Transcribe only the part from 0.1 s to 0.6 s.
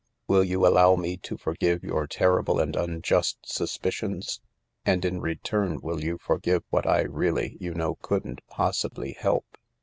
Will